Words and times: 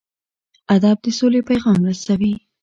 ادب 0.75 0.97
د 1.03 1.07
سولې 1.19 1.41
پیغام 1.49 1.79
رسوي. 1.89 2.33